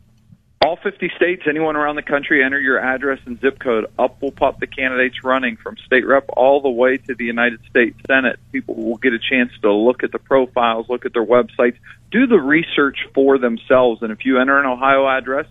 [0.66, 3.86] All 50 states, anyone around the country, enter your address and zip code.
[4.00, 7.60] Up will pop the candidates running from state rep all the way to the United
[7.70, 8.40] States Senate.
[8.52, 11.78] People will get a chance to look at the profiles, look at their websites,
[12.10, 14.02] do the research for themselves.
[14.02, 15.46] And if you enter an Ohio address,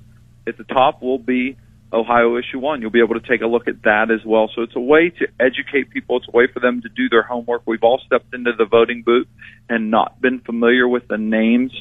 [0.49, 1.57] at the top will be
[1.95, 2.83] Ohio issue one.
[2.83, 4.51] You'll be able to take a look at that as well.
[4.55, 6.19] So it's a way to educate people.
[6.19, 7.63] It's a way for them to do their homework.
[7.67, 9.29] We've all stepped into the voting booth
[9.69, 11.73] and not been familiar with the names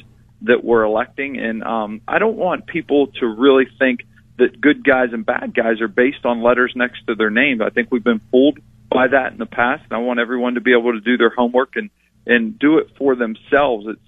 [0.42, 1.38] that we're electing.
[1.38, 4.00] And um, I don't want people to really think
[4.38, 7.60] that good guys and bad guys are based on letters next to their names.
[7.60, 8.58] I think we've been fooled
[8.90, 9.82] by that in the past.
[9.84, 11.90] And I want everyone to be able to do their homework and
[12.26, 13.86] and do it for themselves.
[13.86, 14.00] It's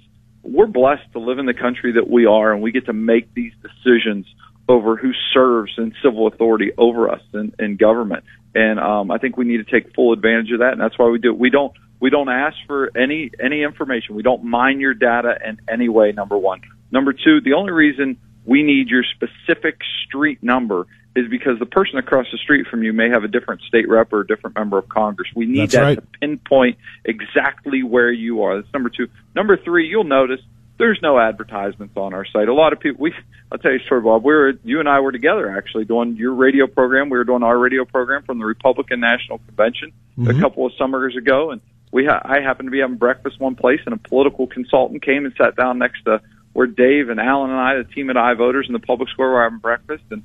[0.42, 3.34] we're blessed to live in the country that we are, and we get to make
[3.34, 4.26] these decisions
[4.68, 8.24] over who serves in civil authority over us in, in government.
[8.54, 11.08] And um, I think we need to take full advantage of that, and that's why
[11.08, 11.38] we do it.
[11.38, 14.14] We don't we don't ask for any any information.
[14.14, 16.12] We don't mine your data in any way.
[16.12, 16.62] Number one.
[16.90, 17.40] Number two.
[17.40, 22.38] The only reason we need your specific street number is because the person across the
[22.38, 25.28] street from you may have a different state rep or a different member of Congress.
[25.34, 25.96] We need That's that right.
[25.96, 28.60] to pinpoint exactly where you are.
[28.60, 29.08] That's number two.
[29.34, 30.40] Number three, you'll notice
[30.78, 32.48] there's no advertisements on our site.
[32.48, 33.14] A lot of people, we,
[33.50, 34.24] I'll tell you a story, Bob.
[34.24, 37.08] We were, you and I were together actually doing your radio program.
[37.08, 40.40] We were doing our radio program from the Republican National Convention a mm-hmm.
[40.40, 41.60] couple of summers ago, and
[41.92, 45.24] we, ha- I happened to be having breakfast one place, and a political consultant came
[45.24, 46.20] and sat down next to
[46.52, 49.42] where Dave and Alan and I, the team at iVoters in the public square, were
[49.42, 50.22] having breakfast, and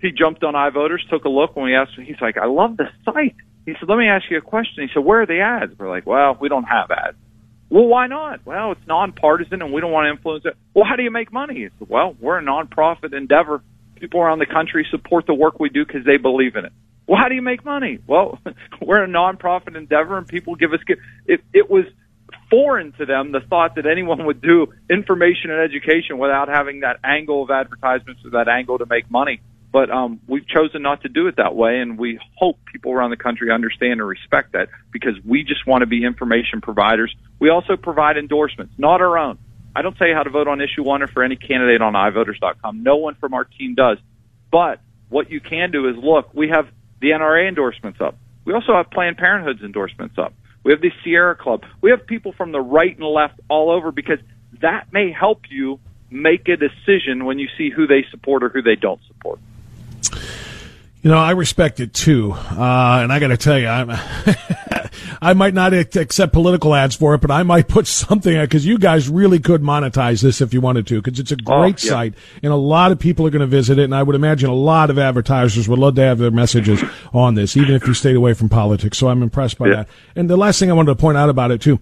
[0.00, 2.04] he jumped on iVoters, took a look when we asked him.
[2.04, 3.34] He's like, "I love the site."
[3.66, 5.90] He said, "Let me ask you a question." He said, "Where are the ads?" We're
[5.90, 7.16] like, "Well, we don't have ads."
[7.70, 8.46] Well, why not?
[8.46, 10.56] Well, it's nonpartisan and we don't want to influence it.
[10.74, 11.68] Well, how do you make money?
[11.78, 13.62] Said, well, we're a nonprofit endeavor.
[13.96, 16.72] People around the country support the work we do because they believe in it.
[17.06, 17.98] Well, how do you make money?
[18.06, 18.38] Well,
[18.82, 21.00] we're a nonprofit endeavor and people give us gift.
[21.26, 21.84] It, it was
[22.50, 26.98] foreign to them the thought that anyone would do information and education without having that
[27.04, 29.40] angle of advertisements or that angle to make money.
[29.70, 33.10] But um, we've chosen not to do it that way, and we hope people around
[33.10, 37.14] the country understand and respect that because we just want to be information providers.
[37.38, 39.38] We also provide endorsements, not our own.
[39.76, 41.92] I don't tell you how to vote on issue one or for any candidate on
[41.92, 42.82] iVoters.com.
[42.82, 43.98] No one from our team does.
[44.50, 46.68] But what you can do is look, we have
[47.00, 48.16] the NRA endorsements up.
[48.44, 50.32] We also have Planned Parenthood's endorsements up.
[50.64, 51.64] We have the Sierra Club.
[51.80, 54.18] We have people from the right and left all over because
[54.60, 55.78] that may help you
[56.10, 59.38] make a decision when you see who they support or who they don't support.
[61.00, 63.88] You know, I respect it too, uh, and I got to tell you, I'm,
[65.22, 68.78] I might not accept political ads for it, but I might put something because you
[68.78, 71.90] guys really could monetize this if you wanted to, because it's a great yeah.
[71.90, 74.50] site, and a lot of people are going to visit it, and I would imagine
[74.50, 76.82] a lot of advertisers would love to have their messages
[77.14, 78.98] on this, even if you stayed away from politics.
[78.98, 79.74] So I'm impressed by Yeah.
[79.76, 79.88] that.
[80.16, 81.78] And the last thing I wanted to point out about it too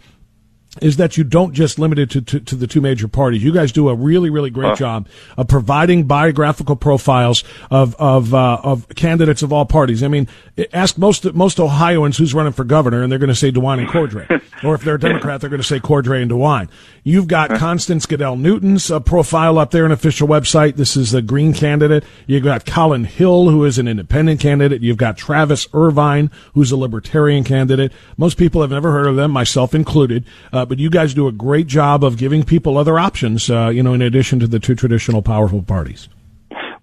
[0.80, 3.42] is that you don't just limit it to, to, to the two major parties.
[3.42, 8.60] You guys do a really, really great job of providing biographical profiles of of uh,
[8.62, 10.02] of candidates of all parties.
[10.02, 10.28] I mean,
[10.72, 13.88] ask most most Ohioans who's running for governor, and they're going to say DeWine and
[13.88, 16.68] Cordray, or if they're a Democrat, they're going to say Cordray and DeWine.
[17.06, 20.74] You've got Constance Gadell-Newton's uh, profile up there, an official website.
[20.74, 22.02] This is a Green candidate.
[22.26, 24.82] You've got Colin Hill, who is an independent candidate.
[24.82, 27.92] You've got Travis Irvine, who's a libertarian candidate.
[28.16, 30.24] Most people have never heard of them, myself included.
[30.52, 33.84] Uh, but you guys do a great job of giving people other options, uh, you
[33.84, 36.08] know, in addition to the two traditional powerful parties.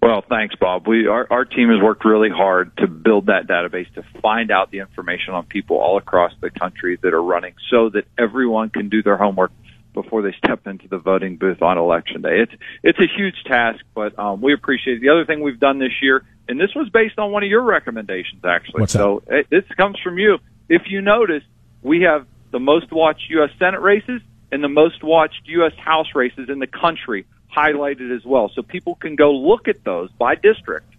[0.02, 0.88] Well, thanks, Bob.
[0.88, 4.72] We our, our team has worked really hard to build that database to find out
[4.72, 8.90] the information on people all across the country that are running, so that everyone can
[8.90, 9.52] do their homework
[9.94, 12.42] before they step into the voting booth on election day.
[12.42, 12.52] It's
[12.84, 15.02] it's a huge task, but um, we appreciate it.
[15.02, 17.62] The other thing we've done this year, and this was based on one of your
[17.62, 18.82] recommendations, actually.
[18.82, 20.40] What's so it, this comes from you.
[20.70, 21.44] If you notice,
[21.82, 23.50] we have the most watched U.S.
[23.60, 24.22] Senate races
[24.52, 25.74] and the most watched U.S.
[25.78, 27.26] House races in the country
[27.56, 28.52] highlighted as well.
[28.54, 30.94] So people can go look at those by district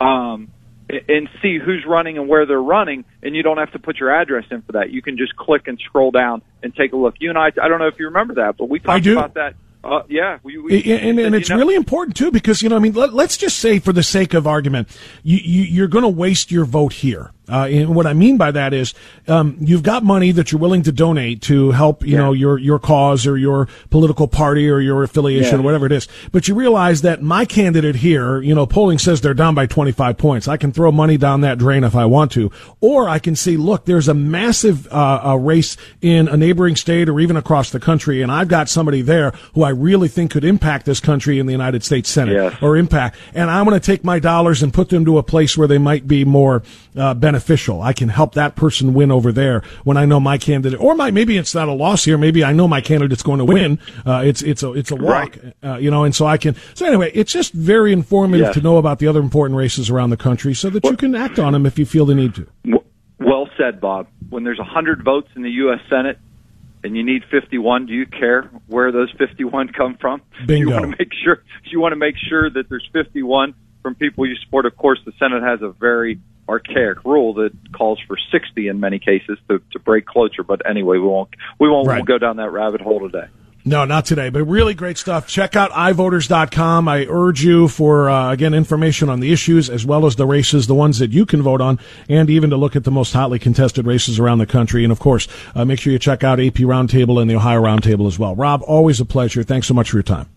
[0.00, 0.50] um,
[0.88, 4.10] and see who's running and where they're running, and you don't have to put your
[4.10, 4.90] address in for that.
[4.90, 7.16] You can just click and scroll down and take a look.
[7.20, 9.18] You and I, I don't know if you remember that, but we talked do.
[9.18, 9.54] about that.
[9.84, 12.76] Uh, yeah, we, we and, and you it's know- really important too because you know
[12.76, 14.88] I mean let, us just say for the sake of argument
[15.22, 18.50] you, you you're going to waste your vote here uh, and what I mean by
[18.50, 18.94] that is
[19.26, 22.78] um, you've got money that you're willing to donate to help you know your your
[22.78, 25.60] cause or your political party or your affiliation Yeah.
[25.60, 26.08] or whatever it is.
[26.32, 30.16] But you realize that my candidate here you know polling says they're down by 25
[30.18, 30.48] points.
[30.48, 32.50] I can throw money down that drain if I want to.
[32.80, 37.08] Or I can see look there's a massive uh, uh, race in a neighboring state
[37.08, 40.44] or even across the country and I've got somebody there who I really think could
[40.44, 42.56] impact this country in the United States Senate Yes.
[42.62, 43.16] or impact.
[43.34, 45.78] And I'm going to take my dollars and put them to a place where they
[45.78, 46.62] might be more
[46.98, 50.80] uh, beneficial I can help that person win over there when I know my candidate
[50.80, 53.44] or my maybe it's not a loss here maybe I know my candidate's going to
[53.44, 55.54] win uh, it's it's a it's a walk Right.
[55.64, 58.54] uh, you know and so I can so anyway it's just very informative Yes.
[58.54, 61.38] to know about the other important races around the country so that you can act
[61.38, 62.46] on them if you feel the need to
[63.18, 64.06] Well said, Bob.
[64.30, 65.80] When there's 100 votes in the U.S.
[65.90, 66.18] Senate
[66.84, 70.22] and you need 51, do you care where those 51 come from?
[70.46, 70.68] Bingo.
[70.68, 74.26] You want to make sure you want to make sure that there's 51 from people
[74.26, 74.64] you support.
[74.66, 78.98] Of course, the Senate has a very archaic rule that calls for 60 in many
[78.98, 80.42] cases to, to break cloture.
[80.42, 81.96] But anyway, we won't we won't Right.
[81.96, 83.26] we'll go down that rabbit hole today.
[83.64, 85.26] No, not today, but really great stuff.
[85.26, 86.88] Check out ivoters.com.
[86.88, 90.68] I urge you for, uh, again, information on the issues as well as the races,
[90.68, 91.78] the ones that you can vote on,
[92.08, 94.84] and even to look at the most hotly contested races around the country.
[94.84, 98.06] And of course, uh, make sure you check out AP Roundtable and the Ohio Roundtable
[98.06, 98.34] as well.
[98.34, 99.42] Rob, always a pleasure.
[99.42, 100.28] Thanks so much for your time.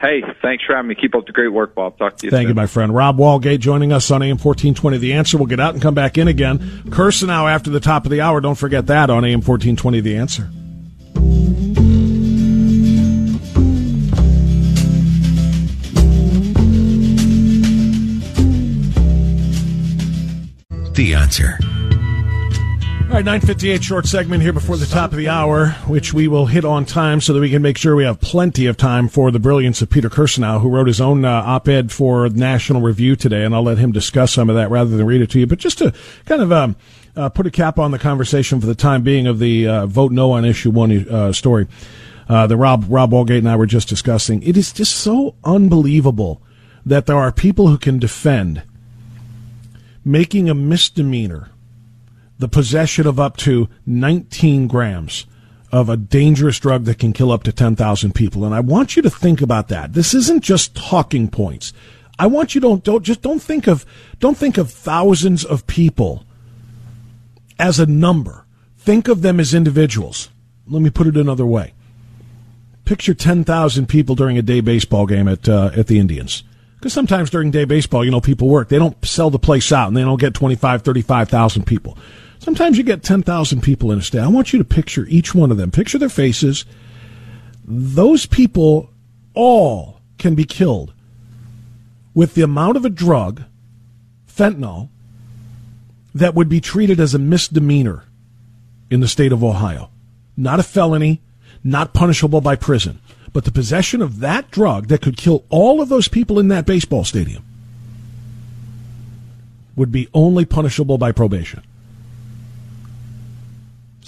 [0.00, 0.94] Hey, thanks for having me.
[0.94, 1.98] Keep up the great work, Bob.
[1.98, 2.48] Talk to you Thank soon.
[2.48, 2.94] you, my friend.
[2.94, 4.96] Rob Walgate joining us on AM 1420.
[4.96, 5.36] The answer.
[5.36, 6.58] We'll get out and come back in again.
[6.88, 8.40] Kirsanow after the top of the hour.
[8.40, 10.00] Don't forget that on AM 1420.
[10.00, 10.48] The answer.
[20.94, 21.58] The answer.
[23.10, 26.46] All right, 958 short segment here before the top of the hour, which we will
[26.46, 29.32] hit on time so that we can make sure we have plenty of time for
[29.32, 33.44] the brilliance of Peter Kirsanow, who wrote his own uh, op-ed for National Review today,
[33.44, 35.48] and I'll let him discuss some of that rather than read it to you.
[35.48, 35.92] But just to
[36.24, 36.76] kind of um,
[37.16, 40.12] uh, put a cap on the conversation for the time being of the uh, vote
[40.12, 41.66] no on issue one uh, story
[42.28, 46.40] uh, that Rob Rob Walgate and I were just discussing, it is just so unbelievable
[46.86, 48.62] that there are people who can defend
[50.04, 51.50] making a misdemeanor
[52.40, 55.26] the possession of up to 19 grams
[55.70, 58.44] of a dangerous drug that can kill up to 10,000 people.
[58.44, 59.92] And I want you to think about that.
[59.92, 61.72] This isn't just talking points.
[62.18, 63.86] I want you don't, don't just don't think of
[64.18, 66.24] don't think of thousands of people
[67.58, 68.46] as a number.
[68.78, 70.30] Think of them as individuals.
[70.66, 71.74] Let me put it another way.
[72.84, 76.42] Picture 10,000 people during a day baseball game at uh, at the Indians.
[76.80, 78.70] Because sometimes during day baseball, you know, people work.
[78.70, 81.98] They don't sell the place out and they don't get 25, 35,000 people.
[82.40, 84.20] Sometimes you get 10,000 people in a state.
[84.20, 85.70] I want you to picture each one of them.
[85.70, 86.64] Picture their faces.
[87.64, 88.90] Those people
[89.34, 90.92] all can be killed
[92.14, 93.42] with the amount of a drug,
[94.26, 94.88] fentanyl,
[96.14, 98.04] that would be treated as a misdemeanor
[98.90, 99.90] in the state of Ohio.
[100.36, 101.20] Not a felony,
[101.62, 103.00] not punishable by prison,
[103.34, 106.66] but the possession of that drug that could kill all of those people in that
[106.66, 107.44] baseball stadium
[109.76, 111.62] would be only punishable by probation.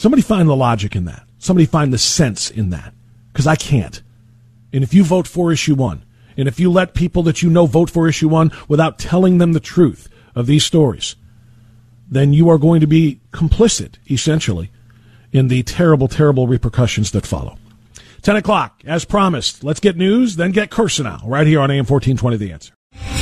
[0.03, 1.23] Somebody find the logic in that.
[1.39, 2.93] Somebody find the sense in that.
[3.33, 4.03] Because I can't.
[4.73, 6.05] And if you vote for issue one,
[6.37, 9.53] and if you let people that you know vote for issue one without telling them
[9.53, 11.15] the truth of these stories,
[12.11, 14.73] then you are going to be complicit, essentially,
[15.31, 17.57] in the terrible, terrible repercussions that follow.
[18.23, 19.63] 10 o'clock, as promised.
[19.63, 23.22] Let's get news, then get Kirsanow, right here on AM 1420 The Answer.